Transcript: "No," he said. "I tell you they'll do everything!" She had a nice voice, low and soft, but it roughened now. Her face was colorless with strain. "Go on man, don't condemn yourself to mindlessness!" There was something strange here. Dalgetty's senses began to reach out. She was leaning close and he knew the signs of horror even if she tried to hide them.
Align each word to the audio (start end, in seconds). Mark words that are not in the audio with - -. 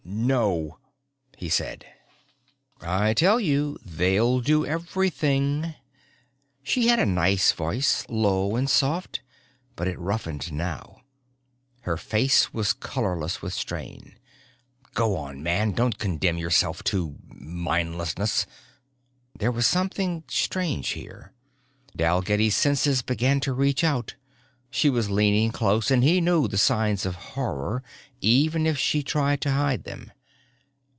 "No," 0.13 0.77
he 1.37 1.47
said. 1.49 1.85
"I 2.81 3.13
tell 3.15 3.39
you 3.39 3.79
they'll 3.85 4.39
do 4.39 4.65
everything!" 4.65 5.73
She 6.63 6.87
had 6.89 6.99
a 6.99 7.05
nice 7.07 7.51
voice, 7.53 8.05
low 8.07 8.55
and 8.55 8.69
soft, 8.69 9.21
but 9.75 9.87
it 9.87 9.97
roughened 9.97 10.51
now. 10.51 11.01
Her 11.81 11.97
face 11.97 12.53
was 12.53 12.73
colorless 12.73 13.41
with 13.41 13.53
strain. 13.53 14.15
"Go 14.93 15.15
on 15.15 15.41
man, 15.41 15.71
don't 15.71 15.97
condemn 15.97 16.37
yourself 16.37 16.83
to 16.85 17.15
mindlessness!" 17.33 18.45
There 19.37 19.51
was 19.51 19.65
something 19.65 20.23
strange 20.27 20.89
here. 20.89 21.31
Dalgetty's 21.95 22.55
senses 22.55 23.01
began 23.01 23.39
to 23.41 23.53
reach 23.53 23.83
out. 23.83 24.15
She 24.73 24.89
was 24.89 25.09
leaning 25.09 25.51
close 25.51 25.89
and 25.91 26.01
he 26.03 26.21
knew 26.21 26.47
the 26.47 26.57
signs 26.57 27.05
of 27.05 27.15
horror 27.15 27.83
even 28.21 28.65
if 28.67 28.77
she 28.77 29.01
tried 29.03 29.41
to 29.41 29.51
hide 29.51 29.83
them. 29.83 30.09